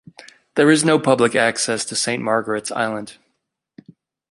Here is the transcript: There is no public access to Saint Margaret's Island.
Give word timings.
There 0.55 0.71
is 0.71 0.83
no 0.83 0.97
public 0.97 1.35
access 1.35 1.85
to 1.85 1.95
Saint 1.95 2.23
Margaret's 2.23 2.71
Island. 2.71 3.19